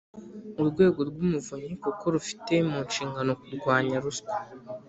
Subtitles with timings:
[0.61, 4.33] urwego rw'umuvunyi kuko rufite mu nshingano kurwanya ruswa